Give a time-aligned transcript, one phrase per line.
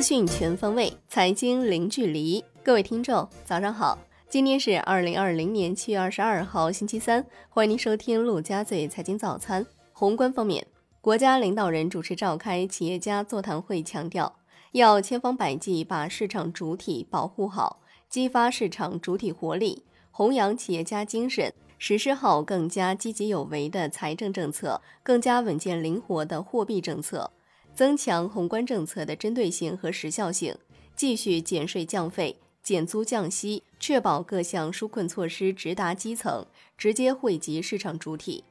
[0.00, 2.42] 资讯全方位，财经零距离。
[2.62, 3.98] 各位听众，早上好！
[4.30, 7.22] 今天是二零二零年七月二十二号，星期三。
[7.50, 9.66] 欢迎您收听陆家嘴财经早餐。
[9.92, 10.66] 宏观方面，
[11.02, 14.36] 国家领导人主持召开企业家座谈会，强调
[14.72, 27.30] 要千方百计把市场主体保护好，激发市场主体活力，弘扬企业家精神，实施好更加积极有为的财政政策，更加稳健灵活的货币政策。
[27.74, 30.54] 增强宏观政策的针对性和时效性，
[30.94, 38.44] 继续减税降费、减租降息，确保各项纾困措施直达基层，直接惠及市场主体。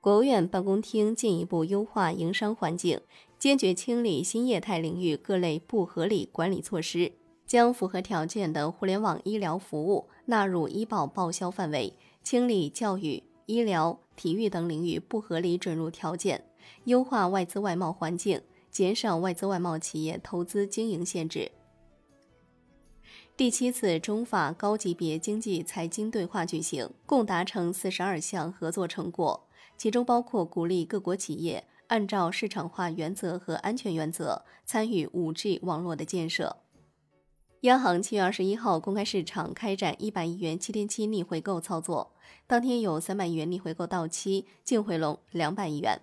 [0.00, 3.00] 国务院办公厅进一步优化营商环境，
[3.40, 7.10] 坚决清理新业态领域各类不合理管理措施，
[7.44, 11.92] 将符合条件的互联网医疗服务纳入医保报销范围，
[12.22, 16.44] 清理教育、医疗、体育等领域不合理准入条件。
[16.84, 21.50] 优化外资外贸环境，减少外资外贸企业投资经营限制。
[23.36, 36.56] 第七次中法高级别经济财经对话举行，共达成四十二项合作成果，其中包括鼓励各国企业按照市场化原则和安全原则参与五 G 网络的建设。
[37.60, 42.14] 央行七月二十一号公开市场开展一百亿元七天期逆回购操作，
[42.46, 46.00] 当天有三百亿元逆回购到期，净回笼两百亿元。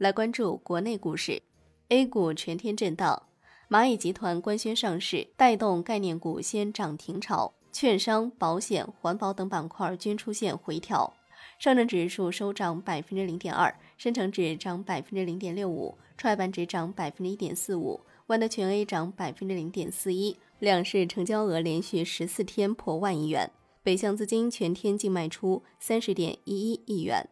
[0.00, 1.42] 来关注国内股市
[1.90, 3.24] ，A 股全天震荡，
[3.68, 11.12] 蚂蚁集团官宣上市，带动概念股先涨停潮，券商、保险、环保等板块均出现回调。
[11.58, 20.34] 上证指数收涨百分之零点二，深成指涨百分之零点六五，创业板指涨百分之一点四五，万德全 A 涨百分之零点四一。
[20.60, 23.50] 两市成交额连续十四天破万亿元，
[23.82, 27.28] 北向资金全天净卖出三十点一一亿元。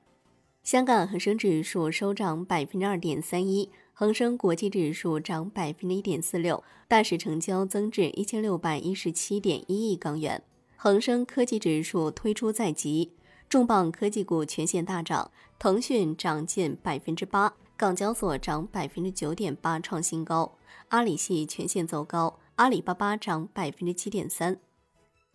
[0.69, 10.43] 香港恒生指数收涨百分之二点三一，恒生国际指数涨百分之一点四六，大市成交增至一千六百一十七点一亿港元。
[10.77, 13.13] 恒生科技指数推出在即，
[13.49, 20.59] 重磅科技股全线大涨，腾讯涨近百分之八，港交所涨百分之九点八创新高，
[20.89, 24.59] 阿里系全线走高，阿里巴巴涨百分之七点三。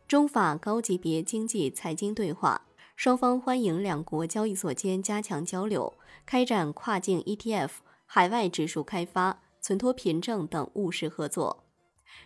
[0.07, 2.67] 中法高级别经济财经对话。
[2.95, 5.93] 双方欢迎两国交易所间加强交流，
[6.25, 7.69] 开展跨境 ETF、
[8.05, 11.65] 海外指数开发、存托凭证等务实合作。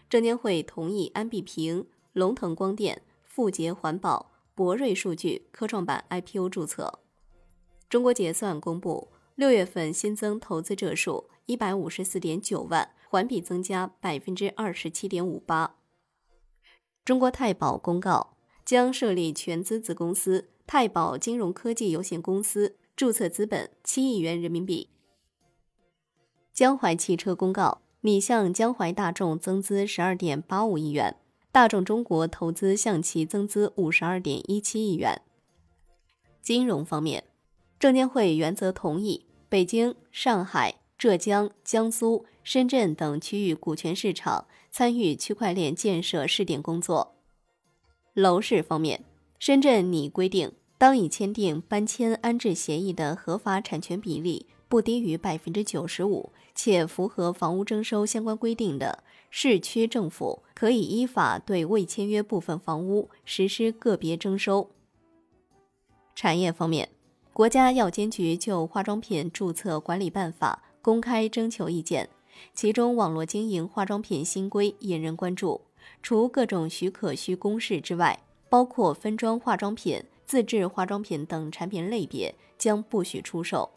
[0.09, 6.99] 证监会同意安必平、龙腾光电、富捷环保、博瑞数据科创板 IPO 注册。
[7.89, 15.77] 中国结算公布，六月份新增投资者数一百五十四点九万，环比增加百分之二十七点五八。
[17.05, 18.35] 中国太保公告，
[18.65, 20.49] 将设立全资子公司。
[20.67, 24.89] 太保金融科技有限公司注册资本七亿元人民币。
[26.53, 31.15] 江淮汽车公告拟向江淮大众增资十二点八五亿元，
[31.53, 35.21] 大众中国投资向其增资五十二点一七亿元。
[36.41, 37.23] 金融方面，
[37.79, 47.15] 证监会原则同意北京、上海、浙江、江苏、深圳等区域股权市场参与区块链建设试点工作。
[48.13, 49.05] 楼市方面。
[49.39, 64.71] 深圳拟规定，当已签订搬迁安置协议的合法产权比例不低于百分之九十五，且符合房屋征收相关规定的，市区政府可以依法对未签约部分房屋实施个别征收。
[66.15, 66.89] 产业方面，
[67.31, 72.09] 国家药监局就化妆品注册管理办法公开征求意见，
[72.55, 75.61] 其中网络经营化妆品新规引人关注，
[76.01, 78.19] 除各种许可需公示之外。
[78.49, 83.71] 包括分装化妆品、自制化妆品等产品类别将不许出售。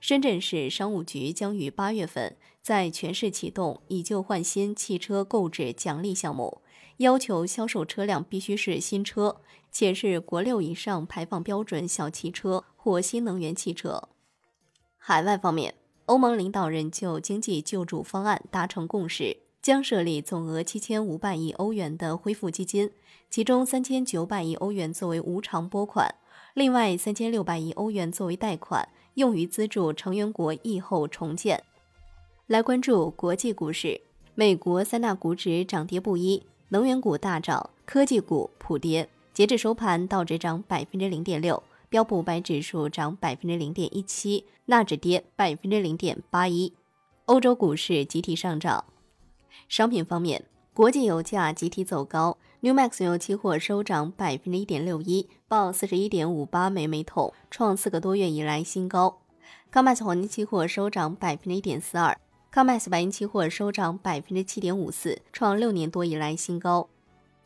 [0.00, 6.62] 深圳市商务局将于八月份在全市启动以旧换新汽车购置奖励项目，
[6.98, 9.40] 要求销售车辆必须是新车，
[9.70, 14.08] 且是国六以上排放标准小汽车或新能源汽车。
[14.96, 15.74] 海外方面，
[16.06, 19.43] 欧盟领导人就经济救助方案达成共识。
[19.64, 22.90] 将设立总额七千五百亿欧元的恢复基金，
[23.30, 26.14] 其中三千九百亿欧元作为无偿拨款，
[26.52, 31.62] 另外三千六百亿欧元作为贷款，用于资助成员国疫后重建。
[32.46, 34.02] 来关注国际股市，
[34.34, 39.08] 美国三大股指涨跌不一，能源股大涨，科技股普跌。
[39.32, 46.74] 截至收盘，道指涨百分之零点六，标普五百指数涨百分之零点一七，纳指跌百分之零点八一。
[47.24, 48.84] 欧洲股市集体上涨。
[49.68, 59.20] 商品方面，国际油价集体走高，New Max 油期货收涨百分之一点六一，报四十一点五八美每桶，创四个多月以来新高。
[59.72, 62.16] COMEX 黄金期货收涨百分之一点四二
[62.52, 66.88] COMEX 白银期货收涨百分之七点五四，创六年多以来新高。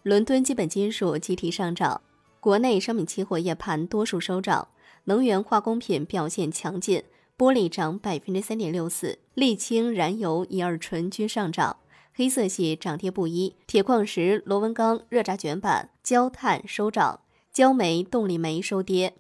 [0.02, 2.02] 伦敦基本金属集体上涨，
[2.40, 4.68] 国内商品期货夜盘多数收涨，
[5.04, 7.02] 能源化工品表现强劲，
[7.36, 11.76] 玻璃涨百分之三点六四，沥青、燃油、乙二醇均上涨。
[12.18, 17.20] 黑色系涨跌不一，铁矿石、螺纹钢、热轧卷板、焦炭收涨，
[17.52, 19.14] 焦煤、动力煤收跌。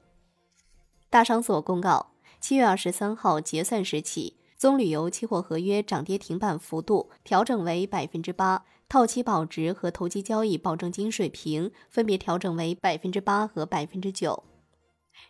[1.08, 2.10] 大商所公告，
[2.40, 14.42] 七月二十三号结算时起，棕榈油期货合约涨跌停板幅度调整为百分之八，套期保值和投机交易保证金水平分别调整为百分之八和百分之九。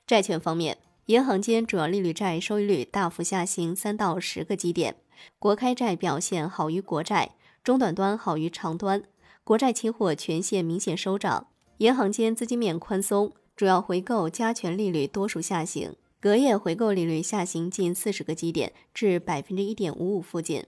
[0.06, 4.96] 债券方面，银行间主要利率债收益率大幅下行三到十个基点，
[5.38, 7.32] 国开债表现好于国债。
[7.68, 9.02] 中短端好于长端，
[9.44, 20.64] 国债期货全线明显收涨，银行间资金面宽松，主要回购加权利率多数下行，隔夜回购利率下行近四十个基点至百分之一点五五附近。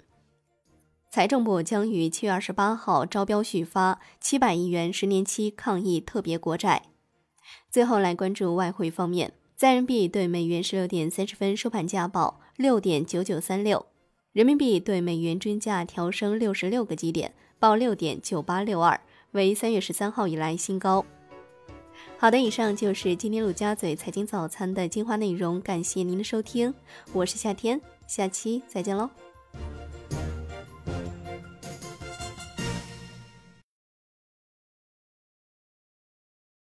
[1.11, 6.83] 财政部将于七月二十八号招标续发七百亿元十年期抗疫特别国债。
[7.71, 13.87] 最后来关注外汇方面，在人民币对美元十六点三十分收盘价报六点九九三六。
[14.33, 19.01] 人民币对美元均价调升六十六个基点，报六点九八六二，
[19.33, 21.05] 为三月十三号以来新高。
[22.17, 26.73] 好的，以上就是今天陆家嘴财经早餐的精华内容，感谢您的收听，
[27.13, 29.11] 我是夏天，下期再见喽。